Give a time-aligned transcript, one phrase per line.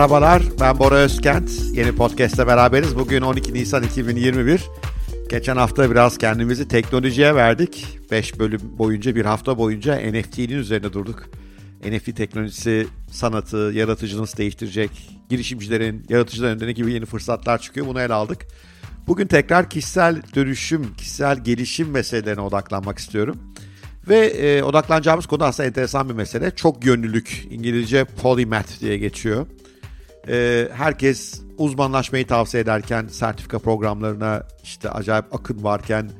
[0.00, 1.50] Merhabalar, ben Bora Özkent.
[1.72, 2.96] Yeni podcast'te beraberiz.
[2.96, 4.64] Bugün 12 Nisan 2021.
[5.30, 7.98] Geçen hafta biraz kendimizi teknolojiye verdik.
[8.10, 11.30] 5 bölüm boyunca, bir hafta boyunca NFT'nin üzerine durduk.
[11.84, 14.90] NFT teknolojisi sanatı, yaratıcılığı değiştirecek,
[15.28, 17.86] girişimcilerin, yaratıcıların önüne gibi yeni fırsatlar çıkıyor.
[17.86, 18.46] Bunu ele aldık.
[19.06, 23.36] Bugün tekrar kişisel dönüşüm, kişisel gelişim meselelerine odaklanmak istiyorum.
[24.08, 26.50] Ve e, odaklanacağımız konu aslında enteresan bir mesele.
[26.50, 29.46] Çok yönlülük, İngilizce polymath diye geçiyor.
[30.28, 36.10] E, herkes uzmanlaşmayı tavsiye ederken, sertifika programlarına işte acayip akın varken,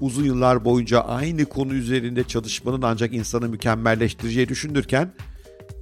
[0.00, 5.12] uzun yıllar boyunca aynı konu üzerinde çalışmanın ancak insanı mükemmelleştireceği düşünürken,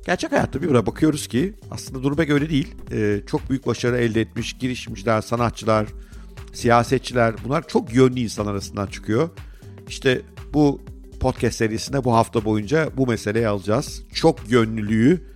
[0.06, 2.74] gerçek hayatta bir ara bakıyoruz ki aslında durum pek öyle değil.
[2.92, 5.86] E, çok büyük başarı elde etmiş girişimciler, sanatçılar,
[6.52, 9.30] siyasetçiler bunlar çok yönlü insan arasından çıkıyor.
[9.88, 10.22] İşte
[10.54, 10.80] bu
[11.20, 14.02] podcast serisinde bu hafta boyunca bu meseleyi alacağız.
[14.14, 15.33] Çok yönlülüğü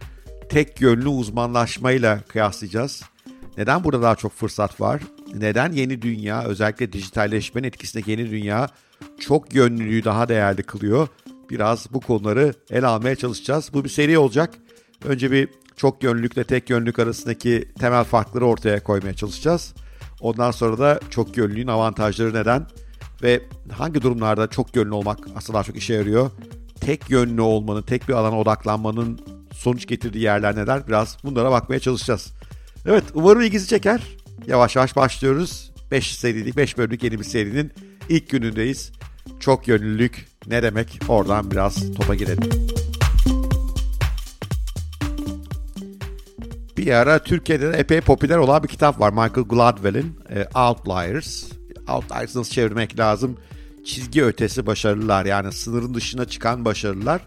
[0.48, 3.02] tek yönlü uzmanlaşmayla kıyaslayacağız.
[3.56, 5.02] Neden burada daha çok fırsat var?
[5.34, 8.69] Neden yeni dünya özellikle dijitalleşmenin etkisindeki yeni dünya
[9.20, 11.08] çok yönlülüğü daha değerli kılıyor?
[11.50, 13.70] Biraz bu konuları ele almaya çalışacağız.
[13.74, 14.54] Bu bir seri olacak.
[15.04, 19.74] Önce bir çok yönlülükle tek yönlülük arasındaki temel farkları ortaya koymaya çalışacağız.
[20.20, 22.66] Ondan sonra da çok yönlülüğün avantajları neden
[23.22, 26.30] ve hangi durumlarda çok yönlü olmak aslında daha çok işe yarıyor.
[26.80, 29.20] Tek yönlü olmanın, tek bir alana odaklanmanın
[29.58, 32.32] sonuç getirdiği yerler neler biraz bunlara bakmaya çalışacağız.
[32.86, 34.00] Evet umarım ilginizi çeker.
[34.46, 35.70] Yavaş yavaş başlıyoruz.
[35.90, 37.72] 5 serilik, 5 bölümlük yeni bir serinin
[38.08, 38.92] ilk günündeyiz.
[39.40, 42.50] Çok yönlülük ne demek oradan biraz topa girelim.
[46.76, 49.10] Bir ara Türkiye'de de epey popüler olan bir kitap var.
[49.10, 51.44] Michael Gladwell'in e, Outliers.
[51.88, 53.36] Outliers nasıl çevirmek lazım?
[53.84, 57.20] Çizgi ötesi başarılar yani sınırın dışına çıkan başarılar.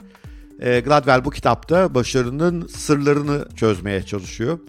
[0.61, 4.59] E, Gladwell bu kitapta başarının sırlarını çözmeye çalışıyor.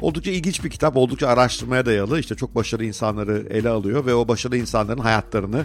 [0.00, 2.20] Oldukça ilginç bir kitap, oldukça araştırmaya dayalı.
[2.20, 5.64] İşte çok başarılı insanları ele alıyor ve o başarılı insanların hayatlarını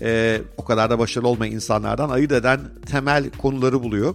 [0.00, 4.14] e, o kadar da başarılı olmayan insanlardan ayırt eden temel konuları buluyor.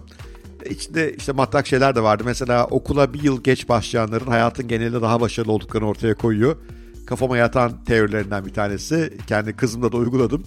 [0.70, 2.22] İçinde işte matrak şeyler de vardı.
[2.26, 6.56] Mesela okula bir yıl geç başlayanların hayatın genelinde daha başarılı olduklarını ortaya koyuyor.
[7.06, 9.18] Kafama yatan teorilerinden bir tanesi.
[9.26, 10.42] Kendi kızımla da uyguladım.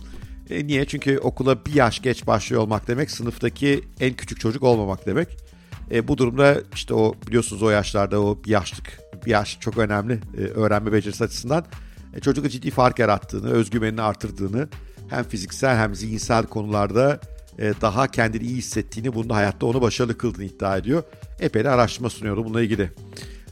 [0.50, 0.86] E niye?
[0.86, 5.38] Çünkü okula bir yaş geç başlıyor olmak demek sınıftaki en küçük çocuk olmamak demek.
[5.92, 10.20] E, bu durumda işte o biliyorsunuz o yaşlarda o bir yaşlık bir yaş çok önemli
[10.38, 11.66] e, öğrenme becerisi açısından.
[12.16, 14.70] E, çocukta ciddi fark yarattığını, özgüvenini artırdığını
[15.10, 17.20] hem fiziksel hem zihinsel konularda
[17.60, 21.04] e, daha kendini iyi hissettiğini, bunda hayatta onu başarılı kıldığını iddia ediyor.
[21.40, 22.92] Epey de araştırma sunuyordu bununla ilgili.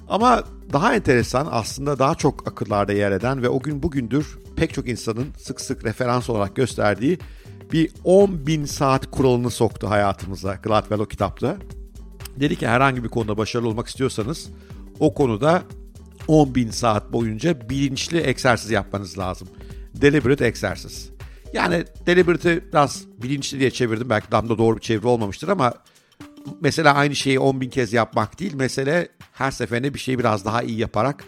[0.10, 0.44] Ama
[0.74, 5.28] daha enteresan aslında daha çok akıllarda yer eden ve o gün bugündür pek çok insanın
[5.38, 7.20] sık sık referans olarak gösterdiği
[7.72, 11.58] bir 10 bin saat kuralını soktu hayatımıza Gladwell o kitapta.
[12.36, 14.50] Dedi ki herhangi bir konuda başarılı olmak istiyorsanız
[15.00, 15.64] o konuda
[16.28, 19.48] 10 bin saat boyunca bilinçli egzersiz yapmanız lazım.
[19.94, 21.10] Deliberate egzersiz.
[21.54, 24.10] Yani deliberate biraz bilinçli diye çevirdim.
[24.10, 25.74] Belki tam da doğru bir çeviri olmamıştır ama
[26.62, 28.54] mesela aynı şeyi 10 bin kez yapmak değil.
[28.54, 31.24] Mesele her seferinde bir şeyi biraz daha iyi yaparak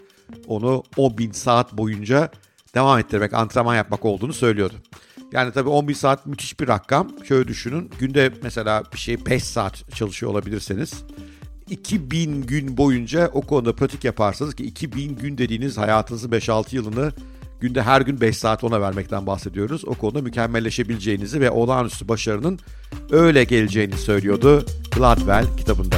[0.47, 2.31] onu 10 bin saat boyunca
[2.75, 4.75] devam ettirmek, antrenman yapmak olduğunu söylüyordu.
[5.31, 7.09] Yani tabii 10 bin saat müthiş bir rakam.
[7.28, 7.91] Şöyle düşünün.
[8.00, 11.03] Günde mesela bir şey 5 saat çalışıyor olabilirseniz
[11.69, 17.12] 2000 gün boyunca o konuda pratik yaparsanız ki 2000 gün dediğiniz hayatınızın 5-6 yılını
[17.59, 19.86] günde her gün 5 saat ona vermekten bahsediyoruz.
[19.86, 22.59] O konuda mükemmelleşebileceğinizi ve olağanüstü başarının
[23.12, 24.66] öyle geleceğini söylüyordu
[24.96, 25.96] Gladwell kitabında.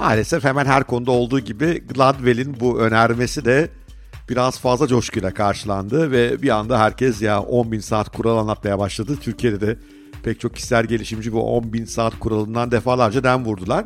[0.00, 3.68] Maalesef hemen her konuda olduğu gibi Gladwell'in bu önermesi de
[4.28, 9.16] biraz fazla coşkuyla karşılandı ve bir anda herkes ya 10 bin saat kural anlatmaya başladı.
[9.20, 9.78] Türkiye'de de
[10.22, 13.84] pek çok kişisel gelişimci bu 10 bin saat kuralından defalarca dem vurdular.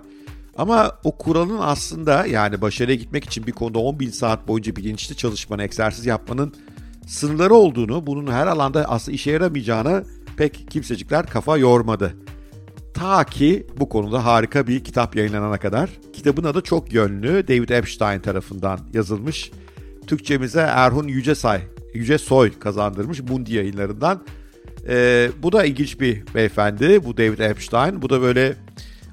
[0.58, 5.16] Ama o kuralın aslında yani başarıya gitmek için bir konuda 10 bin saat boyunca bilinçli
[5.16, 6.54] çalışmanın, egzersiz yapmanın
[7.06, 10.04] sınırları olduğunu, bunun her alanda aslında işe yaramayacağını
[10.36, 12.14] pek kimsecikler kafa yormadı.
[12.94, 15.90] Ta ki bu konuda harika bir kitap yayınlanana kadar.
[16.24, 19.50] Kitabın adı çok yönlü, David Epstein tarafından yazılmış.
[20.06, 21.60] Türkçemize Erhun Yücesay,
[21.94, 24.22] Yücesoy kazandırmış Mundi yayınlarından.
[24.88, 28.02] Ee, bu da ilginç bir beyefendi, bu David Epstein.
[28.02, 28.56] Bu da böyle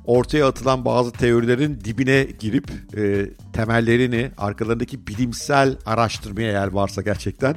[0.06, 7.56] ortaya atılan bazı teorilerin dibine girip e, temellerini, arkalarındaki bilimsel araştırmaya yer varsa gerçekten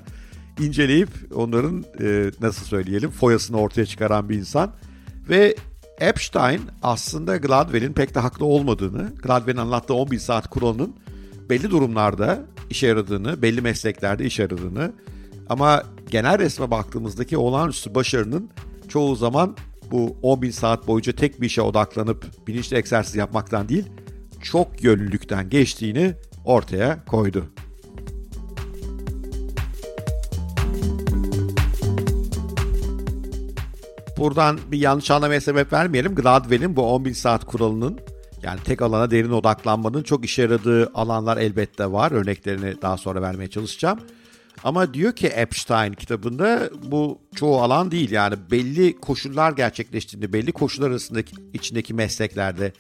[0.61, 4.75] inceleyip onların e, nasıl söyleyelim foyasını ortaya çıkaran bir insan.
[5.29, 5.55] Ve
[6.00, 10.96] Epstein aslında Gladwell'in pek de haklı olmadığını, Gladwell'in anlattığı 10 bin saat kuralının
[11.50, 14.93] belli durumlarda işe yaradığını, belli mesleklerde işe yaradığını
[15.49, 18.50] ama genel resme baktığımızdaki olağanüstü başarının
[18.88, 19.56] çoğu zaman
[19.91, 23.85] bu 10 bin saat boyunca tek bir işe odaklanıp bilinçli egzersiz yapmaktan değil,
[24.43, 26.14] çok yönlülükten geçtiğini
[26.44, 27.44] ortaya koydu.
[34.19, 36.15] Buradan bir yanlış anlamaya sebep vermeyelim.
[36.15, 38.01] Gladwell'in bu 10 bin saat kuralının
[38.43, 42.13] yani tek alana derin odaklanmanın çok işe yaradığı alanlar elbette var.
[42.13, 43.99] Örneklerini daha sonra vermeye çalışacağım.
[44.65, 48.11] Ama diyor ki Epstein kitabında bu çoğu alan değil.
[48.11, 52.73] Yani belli koşullar gerçekleştiğinde, belli koşullar arasındaki içindeki mesleklerde,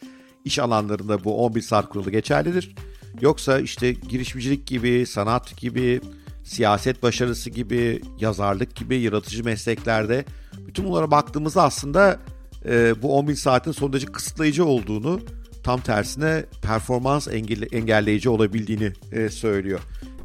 [0.44, 2.74] iş alanlarında bu 11 saat kuralı geçerlidir.
[3.20, 6.00] Yoksa işte girişimcilik gibi, sanat gibi,
[6.44, 10.24] siyaset başarısı gibi, yazarlık gibi yaratıcı mesleklerde
[10.66, 12.18] bütün bunlara baktığımızda aslında
[12.64, 15.20] e, bu 10 bin saatin son derece kısıtlayıcı olduğunu
[15.62, 17.28] tam tersine performans
[17.72, 19.80] engelleyici olabildiğini e, söylüyor.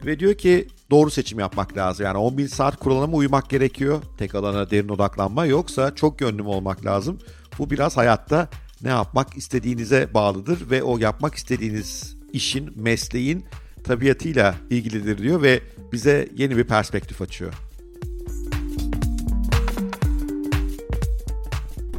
[0.06, 2.06] Ve diyor ki doğru seçim yapmak lazım.
[2.06, 4.01] Yani 10 bin saat kuralına mı uymak gerekiyor?
[4.18, 7.19] Tek alana derin odaklanma yoksa çok yönlü olmak lazım?
[7.60, 8.50] Bu biraz hayatta
[8.81, 13.45] ne yapmak istediğinize bağlıdır ve o yapmak istediğiniz işin, mesleğin
[13.84, 15.60] tabiatıyla ilgilidir diyor ve
[15.92, 17.54] bize yeni bir perspektif açıyor.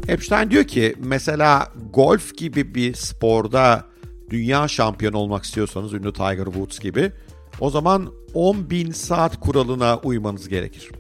[0.08, 3.84] Epstein diyor ki mesela golf gibi bir sporda
[4.30, 7.12] dünya şampiyonu olmak istiyorsanız ünlü Tiger Woods gibi
[7.60, 10.90] o zaman 10 bin saat kuralına uymanız gerekir.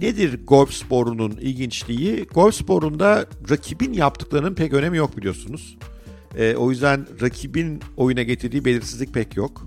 [0.00, 2.26] Nedir golf sporunun ilginçliği?
[2.26, 5.78] Golf sporunda rakibin yaptıklarının pek önemi yok biliyorsunuz.
[6.38, 9.66] E, o yüzden rakibin oyuna getirdiği belirsizlik pek yok.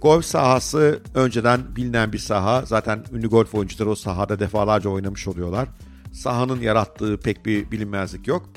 [0.00, 2.64] Golf sahası önceden bilinen bir saha.
[2.66, 5.68] Zaten ünlü golf oyuncuları o sahada defalarca oynamış oluyorlar.
[6.12, 8.50] Sahanın yarattığı pek bir bilinmezlik yok.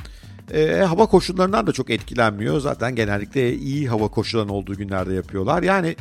[0.53, 2.59] E, hava koşullarından da çok etkilenmiyor.
[2.59, 5.63] Zaten genellikle iyi hava koşullarının olduğu günlerde yapıyorlar.
[5.63, 5.95] Yani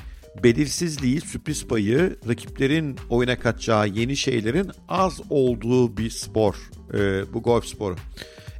[0.45, 6.55] belirsizliği, sürpriz payı, rakiplerin oyuna katacağı yeni şeylerin az olduğu bir spor.
[6.95, 7.97] E, bu golf sporu.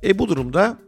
[0.05, 0.79] E bu durumda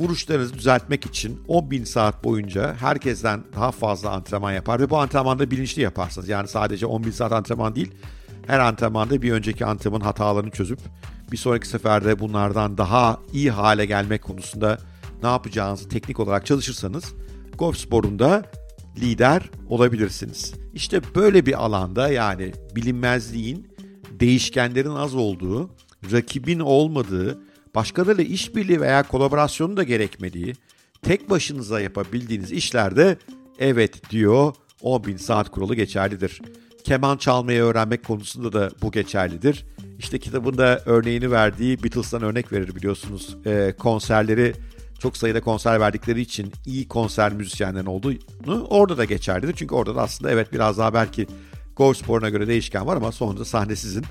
[0.00, 5.50] vuruşlarınızı düzeltmek için 10 bin saat boyunca herkesten daha fazla antrenman yapar ve bu antrenmanda
[5.50, 6.28] bilinçli yaparsınız.
[6.28, 7.90] Yani sadece 10 bin saat antrenman değil,
[8.46, 10.78] her antrenmanda bir önceki antrenmanın hatalarını çözüp
[11.32, 14.78] bir sonraki seferde bunlardan daha iyi hale gelmek konusunda
[15.22, 17.14] ne yapacağınızı teknik olarak çalışırsanız
[17.58, 18.42] golf sporunda
[19.00, 20.54] lider olabilirsiniz.
[20.74, 23.68] İşte böyle bir alanda yani bilinmezliğin,
[24.10, 25.70] değişkenlerin az olduğu,
[26.12, 27.40] rakibin olmadığı,
[27.74, 30.54] başkalarıyla işbirliği veya kolaborasyonu da gerekmediği,
[31.02, 33.16] tek başınıza yapabildiğiniz işlerde
[33.58, 36.40] evet diyor 10 bin saat kuralı geçerlidir.
[36.84, 39.66] Keman çalmayı öğrenmek konusunda da bu geçerlidir.
[39.98, 43.36] İşte kitabında örneğini verdiği Beatles'tan örnek verir biliyorsunuz.
[43.46, 44.54] E, konserleri
[44.98, 49.54] çok sayıda konser verdikleri için iyi konser müzisyenlerin olduğunu orada da geçerlidir.
[49.56, 51.26] Çünkü orada da aslında evet biraz daha belki
[51.76, 54.04] golf sporuna göre değişken var ama sonunda sahne sizin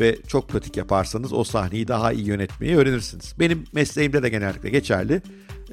[0.00, 3.34] ve çok pratik yaparsanız o sahneyi daha iyi yönetmeyi öğrenirsiniz.
[3.38, 5.22] Benim mesleğimde de genellikle geçerli.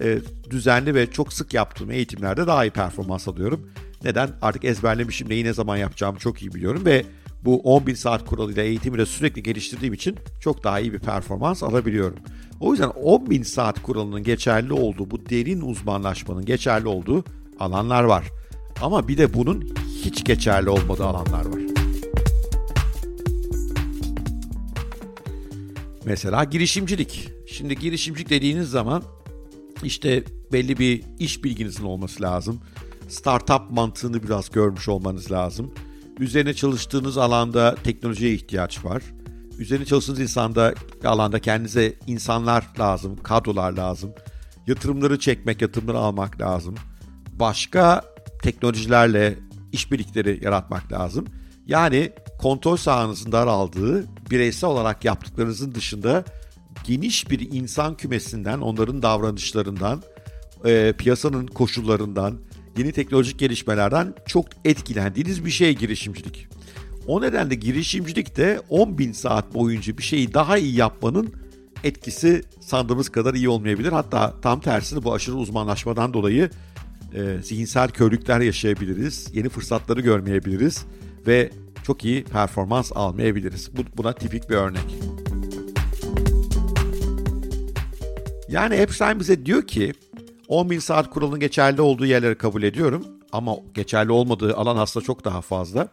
[0.01, 3.69] E, düzenli ve çok sık yaptığım eğitimlerde daha iyi performans alıyorum.
[4.03, 4.29] Neden?
[4.41, 7.05] Artık ezberlemişim neyi ne zaman yapacağımı çok iyi biliyorum ve
[7.45, 12.17] bu 10.000 saat kuralıyla eğitimi de sürekli geliştirdiğim için çok daha iyi bir performans alabiliyorum.
[12.59, 17.23] O yüzden 10.000 saat kuralının geçerli olduğu, bu derin uzmanlaşmanın geçerli olduğu
[17.59, 18.25] alanlar var.
[18.81, 21.62] Ama bir de bunun hiç geçerli olmadığı alanlar var.
[26.05, 27.29] Mesela girişimcilik.
[27.47, 29.03] Şimdi girişimcilik dediğiniz zaman
[29.83, 32.59] işte belli bir iş bilginizin olması lazım.
[33.09, 35.73] Startup mantığını biraz görmüş olmanız lazım.
[36.19, 39.03] Üzerine çalıştığınız alanda teknolojiye ihtiyaç var.
[39.59, 40.73] Üzerine çalıştığınız insanda
[41.05, 44.11] alanda kendinize insanlar lazım, kadrolar lazım.
[44.67, 46.75] Yatırımları çekmek, yatırımları almak lazım.
[47.39, 48.03] Başka
[48.41, 49.39] teknolojilerle
[49.71, 51.25] işbirlikleri yaratmak lazım.
[51.67, 52.11] Yani
[52.43, 56.23] kontrol sahanızın daraldığı, bireysel olarak yaptıklarınızın dışında
[56.83, 60.03] geniş bir insan kümesinden, onların davranışlarından,
[60.65, 62.35] e, piyasanın koşullarından,
[62.77, 66.47] yeni teknolojik gelişmelerden çok etkilendiğiniz bir şey girişimcilik.
[67.07, 71.33] O nedenle girişimcilik de 10 bin saat boyunca bir şeyi daha iyi yapmanın
[71.83, 73.91] etkisi sandığımız kadar iyi olmayabilir.
[73.91, 76.49] Hatta tam tersini bu aşırı uzmanlaşmadan dolayı
[77.13, 80.85] e, zihinsel körlükler yaşayabiliriz, yeni fırsatları görmeyebiliriz
[81.27, 81.51] ve
[81.83, 83.77] çok iyi performans almayabiliriz.
[83.77, 84.95] Bu, buna tipik bir örnek.
[88.49, 89.93] Yani Epstein bize diyor ki
[90.47, 95.25] 10 bin saat kuralının geçerli olduğu yerleri kabul ediyorum ama geçerli olmadığı alan aslında çok
[95.25, 95.87] daha fazla.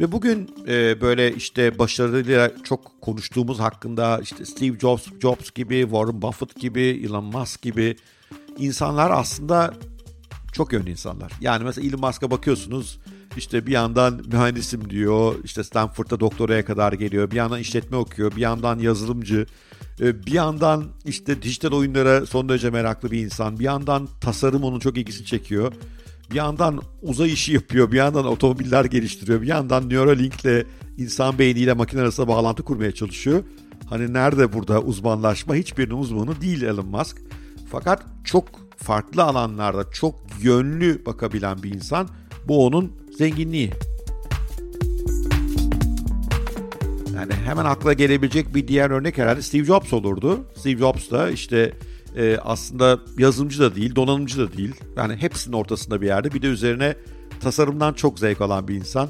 [0.00, 6.22] Ve bugün e, böyle işte başarıyla çok konuştuğumuz hakkında işte Steve Jobs, Jobs gibi, Warren
[6.22, 7.96] Buffett gibi, Elon Musk gibi
[8.58, 9.74] insanlar aslında
[10.52, 11.32] çok yönlü insanlar.
[11.40, 12.98] Yani mesela Elon Musk'a bakıyorsunuz
[13.36, 18.40] işte bir yandan mühendisim diyor, işte Stanford'da doktoraya kadar geliyor, bir yandan işletme okuyor, bir
[18.40, 19.46] yandan yazılımcı,
[20.00, 23.58] E, bir yandan işte dijital oyunlara son derece meraklı bir insan.
[23.58, 25.72] Bir yandan tasarım onun çok ilgisini çekiyor.
[26.30, 27.92] Bir yandan uzay işi yapıyor.
[27.92, 29.42] Bir yandan otomobiller geliştiriyor.
[29.42, 30.66] Bir yandan Neuralink'le
[30.98, 33.42] insan beyniyle makine arasında bağlantı kurmaya çalışıyor.
[33.90, 35.54] Hani nerede burada uzmanlaşma?
[35.54, 37.18] Hiçbirinin uzmanı değil Elon Musk.
[37.70, 38.44] Fakat çok
[38.76, 42.08] farklı alanlarda çok yönlü bakabilen bir insan.
[42.48, 43.70] Bu onun zenginliği.
[47.14, 50.44] Yani hemen akla gelebilecek bir diğer örnek herhalde Steve Jobs olurdu.
[50.56, 51.72] Steve Jobs da işte
[52.16, 54.74] e, aslında yazılımcı da değil, donanımcı da değil.
[54.96, 56.32] Yani hepsinin ortasında bir yerde.
[56.32, 56.94] Bir de üzerine
[57.40, 59.08] tasarımdan çok zevk alan bir insan.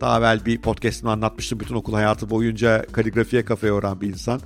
[0.00, 1.60] Daha evvel bir podcast'ımda anlatmıştım.
[1.60, 4.40] Bütün okul hayatı boyunca kaligrafiye kafaya oran bir insan.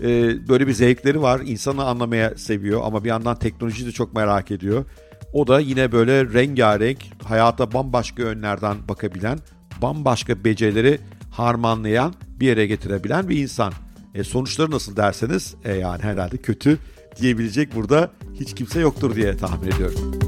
[0.00, 0.08] E,
[0.48, 1.40] böyle bir zevkleri var.
[1.44, 4.84] İnsanı anlamaya seviyor ama bir yandan teknolojiyi de çok merak ediyor.
[5.32, 9.38] O da yine böyle rengarenk, hayata bambaşka yönlerden bakabilen,
[9.82, 13.72] bambaşka becerileri harmanlayan bir yere getirebilen bir insan.
[14.14, 16.78] E, sonuçları nasıl derseniz e, yani herhalde kötü
[17.20, 20.18] diyebilecek burada hiç kimse yoktur diye tahmin ediyorum.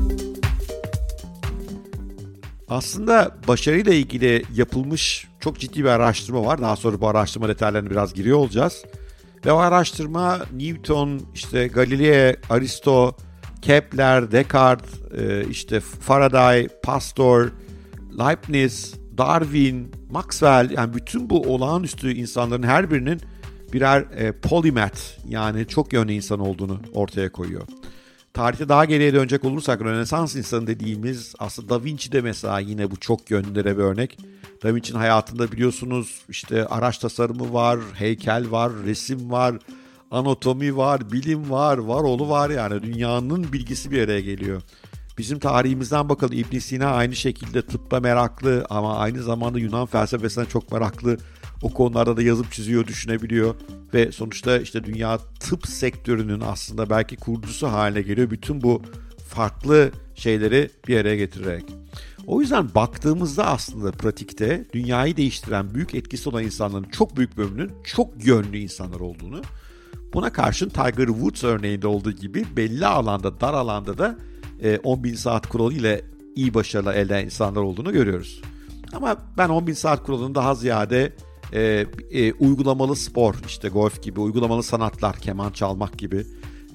[2.69, 6.62] Aslında başarıyla ilgili yapılmış çok ciddi bir araştırma var.
[6.62, 8.85] Daha sonra bu araştırma detaylarına biraz giriyor olacağız.
[9.47, 13.16] Ve o araştırma Newton, işte Galileo, Aristo,
[13.62, 17.49] Kepler, Descartes, e, işte Faraday, Pasteur,
[18.19, 23.21] Leibniz, Darwin, Maxwell yani bütün bu olağanüstü insanların her birinin
[23.73, 27.62] birer e, polymath yani çok yönlü insan olduğunu ortaya koyuyor.
[28.35, 32.97] Tarihte daha geriye dönecek olursak Rönesans insanı dediğimiz aslında Da Vinci de mesela yine bu
[32.97, 34.19] çok yönlülere bir örnek.
[34.62, 39.59] Da Vinci'nin hayatında biliyorsunuz işte araç tasarımı var, heykel var, resim var,
[40.11, 44.62] anatomi var, bilim var, var var yani dünyanın bilgisi bir araya geliyor.
[45.19, 50.73] Bizim tarihimizden bakalım İbn Sina aynı şekilde tıbba meraklı ama aynı zamanda Yunan felsefesine çok
[50.73, 51.17] meraklı.
[51.62, 53.55] O konularda da yazıp çiziyor, düşünebiliyor
[53.95, 58.31] ve sonuçta işte dünya tıp sektörünün aslında belki kurucusu haline geliyor.
[58.31, 58.83] Bütün bu
[59.29, 61.64] farklı şeyleri bir araya getirerek.
[62.26, 68.26] O yüzden baktığımızda aslında pratikte dünyayı değiştiren büyük etkisi olan insanların çok büyük bölümünün çok
[68.26, 69.43] yönlü insanlar olduğunu,
[70.12, 74.19] buna karşın Tiger Woods örneğinde olduğu gibi belli alanda, dar alanda da
[74.85, 76.05] 10 e, bin saat kuralı ile
[76.37, 78.43] iyi başarılar elde eden insanlar olduğunu görüyoruz.
[78.93, 81.12] Ama ben 10 bin saat kuralını daha ziyade
[81.52, 86.26] e, e, uygulamalı spor, işte golf gibi, uygulamalı sanatlar, keman çalmak gibi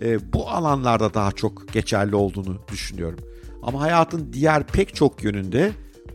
[0.01, 3.19] e, bu alanlarda daha çok geçerli olduğunu düşünüyorum.
[3.63, 5.71] Ama hayatın diğer pek çok yönünde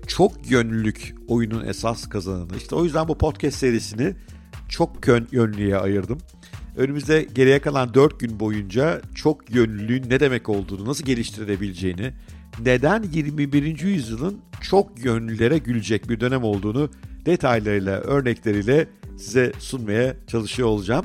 [0.06, 2.56] çok yönlülük oyunun esas kazananı.
[2.56, 4.14] İşte o yüzden bu podcast serisini
[4.68, 4.90] çok
[5.32, 6.18] yönlüye ayırdım.
[6.76, 12.12] Önümüzde geriye kalan 4 gün boyunca çok yönlülüğün ne demek olduğunu, nasıl geliştirebileceğini,
[12.64, 13.80] neden 21.
[13.80, 16.90] yüzyılın çok yönlülere gülecek bir dönem olduğunu
[17.26, 21.04] detaylarıyla, örnekleriyle size sunmaya çalışıyor olacağım.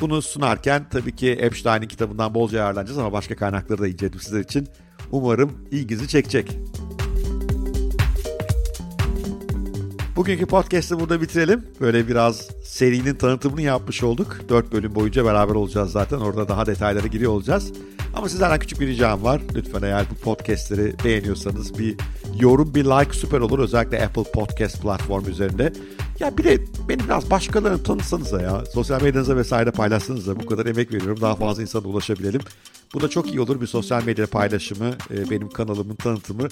[0.00, 4.68] Bunu sunarken tabii ki Epstein'in kitabından bolca yararlanacağız ama başka kaynakları da inceledim sizler için.
[5.12, 6.58] Umarım ilginizi çekecek.
[10.16, 11.64] Bugünkü podcast'ı burada bitirelim.
[11.80, 14.36] Böyle biraz serinin tanıtımını yapmış olduk.
[14.48, 16.18] 4 bölüm boyunca beraber olacağız zaten.
[16.18, 17.72] Orada daha detaylara giriyor olacağız.
[18.14, 19.40] Ama sizlerden küçük bir ricam var.
[19.54, 21.96] Lütfen eğer bu podcastleri beğeniyorsanız bir
[22.40, 23.58] yorum, bir like süper olur.
[23.58, 25.72] Özellikle Apple Podcast platformu üzerinde.
[26.20, 26.58] Ya bir de
[26.88, 28.64] beni biraz başkalarını tanısanız ya.
[28.74, 31.20] Sosyal medyanıza vesaire paylaşsanız da bu kadar emek veriyorum.
[31.20, 32.40] Daha fazla insana ulaşabilelim.
[32.94, 33.60] Bu da çok iyi olur.
[33.60, 36.48] Bir sosyal medya paylaşımı, e, benim kanalımın tanıtımı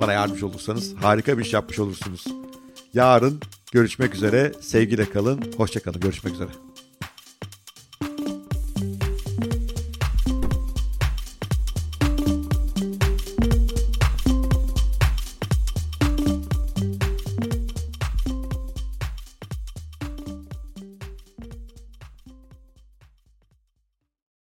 [0.00, 2.24] bana yardımcı olursanız harika bir iş yapmış olursunuz.
[2.94, 3.40] Yarın
[3.72, 4.52] görüşmek üzere.
[4.60, 5.40] Sevgiyle kalın.
[5.56, 6.00] Hoşçakalın.
[6.00, 6.67] Görüşmek üzere.